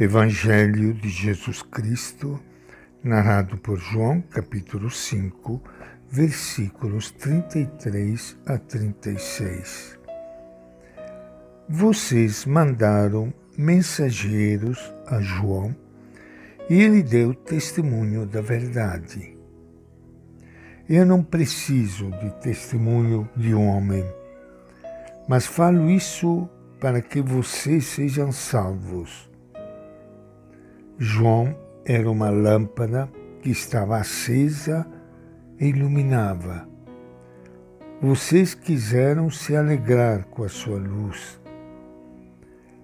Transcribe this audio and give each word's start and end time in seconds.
Evangelho 0.00 0.94
de 0.94 1.08
Jesus 1.08 1.60
Cristo, 1.60 2.38
narrado 3.02 3.58
por 3.58 3.80
João, 3.80 4.20
capítulo 4.20 4.88
5, 4.88 5.60
versículos 6.08 7.10
33 7.10 8.36
a 8.46 8.56
36. 8.58 9.98
Vocês 11.68 12.46
mandaram 12.46 13.34
mensageiros 13.56 14.78
a 15.04 15.20
João 15.20 15.74
e 16.70 16.80
ele 16.80 17.02
deu 17.02 17.34
testemunho 17.34 18.24
da 18.24 18.40
verdade. 18.40 19.36
Eu 20.88 21.04
não 21.04 21.24
preciso 21.24 22.08
de 22.20 22.30
testemunho 22.40 23.28
de 23.36 23.52
um 23.52 23.66
homem, 23.66 24.04
mas 25.28 25.44
falo 25.44 25.90
isso 25.90 26.48
para 26.78 27.02
que 27.02 27.20
vocês 27.20 27.84
sejam 27.84 28.30
salvos. 28.30 29.28
João 31.00 31.56
era 31.84 32.10
uma 32.10 32.28
lâmpada 32.28 33.08
que 33.40 33.50
estava 33.50 33.98
acesa 33.98 34.84
e 35.60 35.66
iluminava. 35.68 36.68
Vocês 38.02 38.52
quiseram 38.52 39.30
se 39.30 39.54
alegrar 39.54 40.24
com 40.24 40.42
a 40.42 40.48
sua 40.48 40.76
luz, 40.76 41.40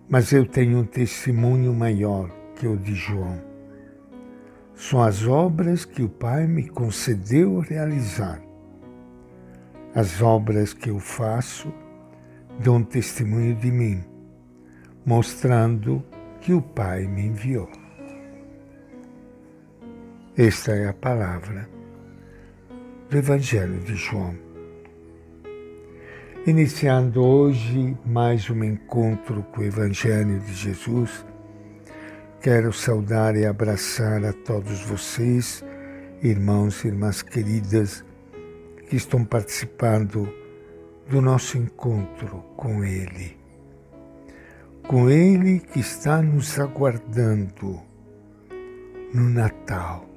mas 0.09 0.33
eu 0.33 0.47
tenho 0.47 0.79
um 0.79 0.85
testemunho 0.85 1.75
maior 1.75 2.31
que 2.55 2.69
o 2.69 2.77
de 2.77 2.95
João. 2.95 3.43
São 4.77 5.03
as 5.03 5.27
obras 5.27 5.85
que 5.85 6.03
o 6.05 6.09
Pai 6.09 6.47
me 6.47 6.69
concedeu 6.69 7.59
realizar. 7.59 8.41
As 9.93 10.23
obras 10.23 10.73
que 10.73 10.89
eu 10.89 11.01
faço 11.01 11.73
dão 12.61 12.81
testemunho 12.81 13.57
de 13.57 13.73
mim, 13.73 14.05
mostrando 15.05 16.01
que 16.41 16.53
o 16.53 16.63
Pai 16.63 17.09
me 17.09 17.27
enviou. 17.27 17.84
Esta 20.37 20.73
é 20.73 20.89
a 20.89 20.93
palavra 20.93 21.69
do 23.09 23.17
Evangelho 23.17 23.79
de 23.79 23.95
João. 23.95 24.37
Iniciando 26.45 27.25
hoje 27.25 27.97
mais 28.05 28.51
um 28.51 28.65
encontro 28.65 29.45
com 29.45 29.61
o 29.61 29.65
Evangelho 29.65 30.41
de 30.41 30.53
Jesus, 30.53 31.25
quero 32.41 32.73
saudar 32.73 33.37
e 33.37 33.47
abraçar 33.47 34.25
a 34.25 34.33
todos 34.33 34.81
vocês, 34.81 35.65
irmãos 36.21 36.83
e 36.83 36.89
irmãs 36.89 37.23
queridas, 37.23 38.05
que 38.89 38.97
estão 38.97 39.25
participando 39.25 40.29
do 41.09 41.23
nosso 41.23 41.57
encontro 41.57 42.43
com 42.57 42.83
Ele. 42.83 43.37
Com 44.89 45.09
Ele 45.09 45.61
que 45.61 45.79
está 45.79 46.21
nos 46.21 46.59
aguardando 46.59 47.81
no 49.15 49.31
Natal 49.31 50.13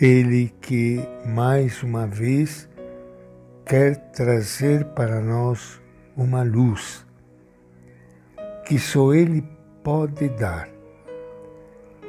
ele 0.00 0.50
que 0.62 0.98
mais 1.26 1.82
uma 1.82 2.06
vez 2.06 2.66
quer 3.66 3.96
trazer 4.12 4.82
para 4.94 5.20
nós 5.20 5.78
uma 6.16 6.42
luz 6.42 7.06
que 8.64 8.78
só 8.78 9.12
Ele 9.12 9.46
pode 9.84 10.30
dar. 10.30 10.70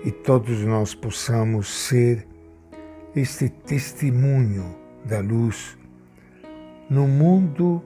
E 0.06 0.12
todos 0.12 0.62
nós 0.62 0.96
possamos 0.96 1.68
ser 1.68 2.26
este 3.14 3.50
testemunho 3.50 4.74
da 5.04 5.20
luz 5.20 5.78
no 6.90 7.10
mundo 7.10 7.84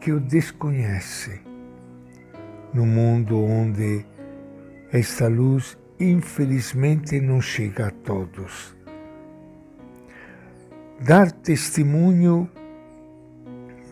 que 0.00 0.12
o 0.12 0.20
desconhece, 0.20 1.40
no 2.72 2.86
mundo 2.86 3.42
onde 3.42 4.06
esta 4.92 5.26
luz 5.26 5.76
infelizmente 5.98 7.20
não 7.20 7.40
chega 7.40 7.88
a 7.88 7.90
todos 7.90 8.75
dar 11.00 11.30
testemunho 11.30 12.48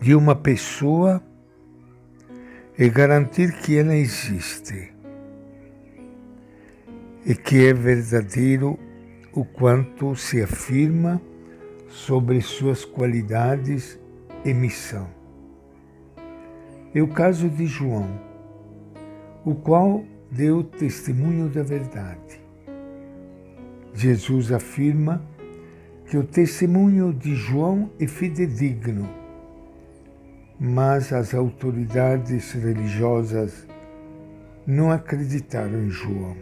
de 0.01 0.15
uma 0.15 0.35
pessoa 0.35 1.21
e 2.77 2.89
garantir 2.89 3.53
que 3.53 3.77
ela 3.77 3.95
existe 3.95 4.93
e 7.25 7.33
que 7.33 7.65
é 7.65 7.73
verdadeiro 7.73 8.77
o 9.33 9.43
quanto 9.43 10.15
se 10.15 10.41
afirma 10.41 11.21
sobre 11.87 12.41
suas 12.41 12.85
qualidades 12.85 13.99
e 14.43 14.53
missão. 14.53 15.07
É 16.93 17.01
o 17.01 17.07
caso 17.07 17.49
de 17.49 17.65
João, 17.65 18.09
o 19.43 19.55
qual 19.55 20.03
deu 20.31 20.63
testemunho 20.63 21.49
da 21.49 21.63
verdade. 21.63 22.41
Jesus 23.93 24.51
afirma 24.51 25.21
que 26.15 26.19
o 26.19 26.23
testemunho 26.23 27.11
de 27.11 27.35
João 27.35 27.91
é 27.99 28.07
fidedigno, 28.07 29.05
mas 30.57 31.11
as 31.11 31.33
autoridades 31.33 32.53
religiosas 32.53 33.67
não 34.65 34.91
acreditaram 34.91 35.77
em 35.77 35.89
João. 35.89 36.37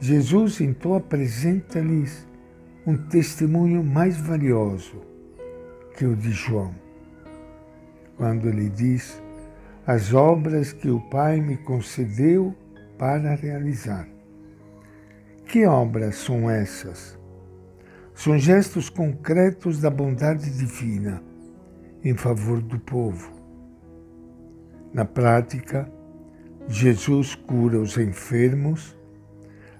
Jesus 0.00 0.62
então 0.62 0.94
apresenta-lhes 0.94 2.26
um 2.86 2.96
testemunho 2.96 3.84
mais 3.84 4.16
valioso 4.16 5.02
que 5.94 6.06
o 6.06 6.16
de 6.16 6.30
João, 6.30 6.74
quando 8.16 8.48
ele 8.48 8.70
diz: 8.70 9.22
As 9.86 10.14
obras 10.14 10.72
que 10.72 10.88
o 10.88 11.00
Pai 11.10 11.38
me 11.38 11.58
concedeu 11.58 12.54
para 12.96 13.34
realizar. 13.34 14.08
Que 15.44 15.66
obras 15.66 16.14
são 16.14 16.48
essas? 16.50 17.17
São 18.18 18.36
gestos 18.36 18.90
concretos 18.90 19.80
da 19.80 19.88
bondade 19.88 20.50
divina 20.50 21.22
em 22.02 22.16
favor 22.16 22.60
do 22.60 22.76
povo. 22.76 23.30
Na 24.92 25.04
prática, 25.04 25.88
Jesus 26.66 27.36
cura 27.36 27.78
os 27.78 27.96
enfermos, 27.96 28.98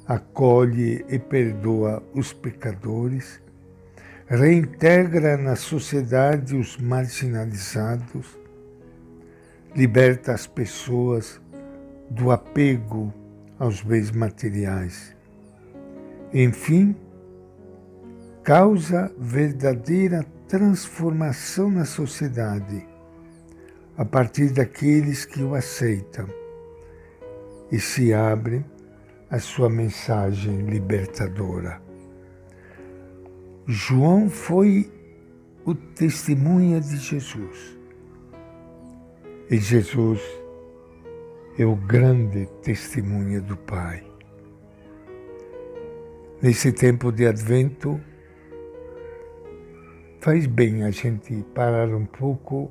acolhe 0.06 1.04
e 1.08 1.18
perdoa 1.18 2.00
os 2.14 2.32
pecadores, 2.32 3.42
reintegra 4.28 5.36
na 5.36 5.56
sociedade 5.56 6.54
os 6.54 6.76
marginalizados, 6.76 8.38
liberta 9.74 10.32
as 10.32 10.46
pessoas 10.46 11.40
do 12.08 12.30
apego 12.30 13.12
aos 13.58 13.82
bens 13.82 14.12
materiais. 14.12 15.12
Enfim, 16.32 16.94
causa 18.48 19.12
verdadeira 19.18 20.24
transformação 20.48 21.70
na 21.70 21.84
sociedade 21.84 22.82
a 23.94 24.06
partir 24.06 24.54
daqueles 24.54 25.26
que 25.26 25.42
o 25.42 25.54
aceitam 25.54 26.26
e 27.70 27.78
se 27.78 28.14
abrem 28.14 28.64
à 29.30 29.38
sua 29.38 29.68
mensagem 29.68 30.62
libertadora. 30.62 31.78
João 33.66 34.30
foi 34.30 34.90
o 35.66 35.74
testemunha 35.74 36.80
de 36.80 36.96
Jesus. 36.96 37.78
E 39.50 39.58
Jesus 39.58 40.22
é 41.58 41.66
o 41.66 41.76
grande 41.76 42.46
testemunha 42.62 43.42
do 43.42 43.58
Pai. 43.58 44.02
Nesse 46.40 46.72
tempo 46.72 47.12
de 47.12 47.26
advento, 47.26 48.00
faz 50.20 50.46
bem 50.46 50.82
a 50.82 50.90
gente 50.90 51.44
parar 51.54 51.88
um 51.94 52.04
pouco 52.04 52.70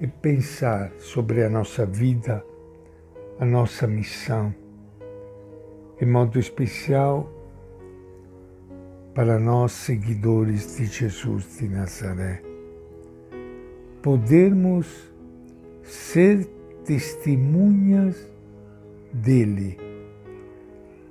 e 0.00 0.06
pensar 0.06 0.92
sobre 0.98 1.42
a 1.42 1.50
nossa 1.50 1.84
vida, 1.84 2.44
a 3.40 3.44
nossa 3.44 3.86
missão, 3.86 4.54
em 6.00 6.06
modo 6.06 6.38
especial 6.38 7.28
para 9.14 9.38
nós 9.38 9.72
seguidores 9.72 10.76
de 10.76 10.86
Jesus 10.86 11.58
de 11.58 11.68
Nazaré. 11.68 12.40
Podermos 14.02 15.12
ser 15.82 16.44
testemunhas 16.84 18.30
dele, 19.12 19.78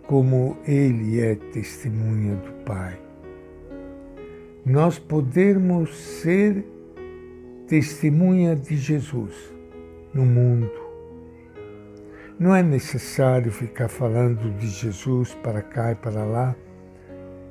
como 0.08 0.58
ele 0.66 1.20
é 1.20 1.36
testemunha 1.36 2.36
do 2.36 2.52
Pai 2.64 3.04
nós 4.66 4.98
podermos 4.98 5.94
ser 5.96 6.66
testemunha 7.68 8.56
de 8.56 8.78
Jesus 8.78 9.54
no 10.14 10.26
mundo. 10.26 10.72
Não 12.40 12.56
é 12.56 12.64
necessário 12.64 13.52
ficar 13.52 13.90
falando 13.90 14.56
de 14.58 14.68
Jesus 14.68 15.34
para 15.36 15.62
cá 15.62 15.92
e 15.92 15.96
para 15.96 16.24
lá, 16.24 16.56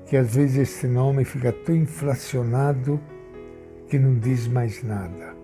que 0.06 0.16
às 0.16 0.34
vezes 0.34 0.56
esse 0.56 0.86
nome 0.86 1.24
fica 1.24 1.52
tão 1.52 1.76
inflacionado 1.76 3.00
que 3.88 3.98
não 3.98 4.18
diz 4.18 4.48
mais 4.48 4.82
nada. 4.82 5.36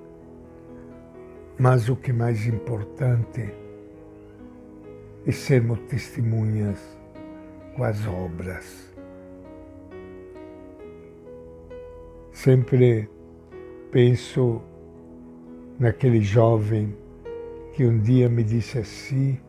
Mas 1.59 1.89
o 1.89 1.97
que 1.97 2.11
é 2.11 2.15
mais 2.15 2.47
importante 2.47 3.53
e 5.27 5.33
sermos 5.33 5.81
testemunhas 5.81 6.79
com 7.77 7.85
as 7.85 8.07
obras. 8.07 8.88
Sempre 12.39 13.11
penso 13.91 14.63
naquele 15.77 16.21
jovem 16.21 16.97
que 17.75 17.85
um 17.85 17.99
dia 17.99 18.29
me 18.29 18.45
disse 18.45 18.79
assim, 18.79 19.41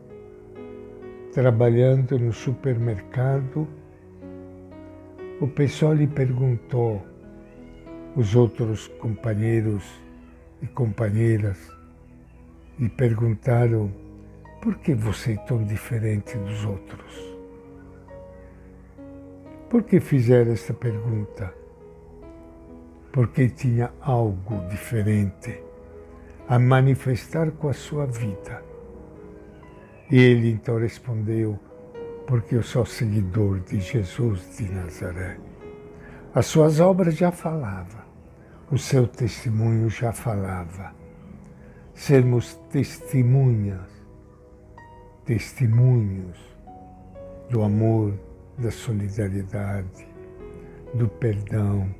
trabalhando 1.32 2.18
no 2.18 2.32
supermercado, 2.32 3.68
o 5.40 5.46
pessoal 5.46 5.94
lhe 5.94 6.08
perguntou, 6.08 7.00
os 8.16 8.34
outros 8.34 8.88
companheiros 8.98 9.84
e 10.60 10.66
companheiras 10.66 11.70
lhe 12.76 12.88
perguntaram 12.88 13.88
por 14.60 14.78
que 14.78 14.96
você 14.96 15.34
é 15.34 15.46
tão 15.46 15.62
diferente 15.62 16.36
dos 16.38 16.64
outros? 16.64 17.38
Por 19.68 19.84
que 19.84 20.00
fizeram 20.00 20.50
esta 20.50 20.74
pergunta? 20.74 21.59
Porque 23.12 23.48
tinha 23.48 23.92
algo 24.00 24.68
diferente 24.68 25.62
a 26.48 26.58
manifestar 26.58 27.50
com 27.52 27.68
a 27.68 27.72
sua 27.72 28.06
vida. 28.06 28.62
E 30.10 30.18
ele 30.18 30.50
então 30.50 30.78
respondeu: 30.78 31.58
Porque 32.26 32.56
eu 32.56 32.62
sou 32.62 32.84
seguidor 32.84 33.60
de 33.60 33.80
Jesus 33.80 34.56
de 34.56 34.70
Nazaré. 34.70 35.38
As 36.34 36.46
suas 36.46 36.78
obras 36.78 37.16
já 37.16 37.32
falavam, 37.32 38.02
o 38.70 38.78
seu 38.78 39.06
testemunho 39.06 39.88
já 39.90 40.12
falava. 40.12 40.92
Sermos 41.94 42.54
testemunhas, 42.70 43.88
testemunhos 45.24 46.38
do 47.48 47.62
amor, 47.62 48.14
da 48.56 48.70
solidariedade, 48.70 50.06
do 50.94 51.08
perdão, 51.08 51.92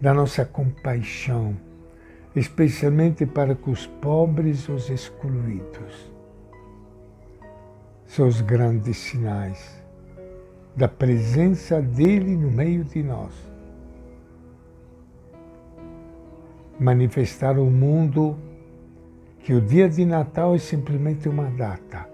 da 0.00 0.14
nossa 0.14 0.44
compaixão 0.44 1.56
especialmente 2.34 3.26
para 3.26 3.54
com 3.54 3.70
os 3.70 3.86
pobres 3.86 4.68
os 4.68 4.88
excluídos. 4.88 6.10
São 8.06 8.26
os 8.26 8.40
grandes 8.40 8.96
sinais 8.96 9.80
da 10.76 10.88
presença 10.88 11.80
dele 11.80 12.36
no 12.36 12.50
meio 12.50 12.84
de 12.84 13.02
nós. 13.02 13.32
Manifestar 16.78 17.56
ao 17.56 17.66
mundo 17.66 18.38
que 19.40 19.52
o 19.52 19.60
dia 19.60 19.88
de 19.88 20.04
Natal 20.04 20.54
é 20.54 20.58
simplesmente 20.58 21.28
uma 21.28 21.50
data. 21.50 22.08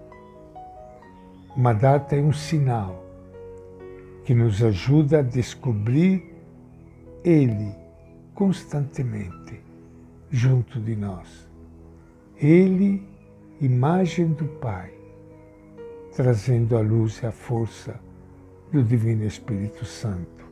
Uma 1.55 1.73
data 1.73 2.15
é 2.15 2.19
um 2.19 2.33
sinal 2.33 3.03
que 4.23 4.33
nos 4.33 4.61
ajuda 4.61 5.19
a 5.19 5.23
descobrir 5.23 6.26
Ele 7.27 7.75
constantemente 8.33 9.61
junto 10.29 10.79
de 10.79 10.95
nós. 10.95 11.45
Ele, 12.37 13.05
imagem 13.59 14.27
do 14.31 14.45
Pai, 14.45 14.93
trazendo 16.15 16.77
a 16.77 16.79
luz 16.79 17.21
e 17.21 17.25
a 17.25 17.31
força 17.33 17.99
do 18.71 18.81
Divino 18.81 19.25
Espírito 19.25 19.83
Santo. 19.83 20.45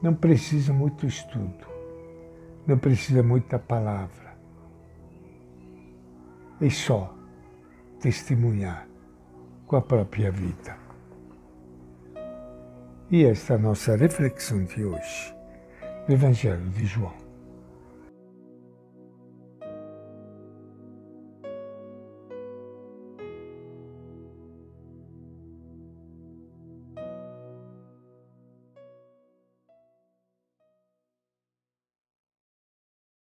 Não 0.00 0.14
precisa 0.14 0.72
muito 0.72 1.06
estudo, 1.06 1.66
não 2.66 2.78
precisa 2.78 3.22
muita 3.22 3.58
palavra. 3.58 4.34
É 6.58 6.70
só 6.70 7.14
testemunhar 8.00 8.88
com 9.66 9.76
a 9.76 9.82
própria 9.82 10.30
vida. 10.30 10.74
E 13.10 13.26
esta 13.26 13.52
é 13.52 13.56
a 13.56 13.60
nossa 13.60 13.94
reflexão 13.94 14.64
de 14.64 14.82
hoje, 14.82 15.35
do 16.06 16.12
Evangelho 16.12 16.68
de 16.70 16.86
João. 16.86 17.25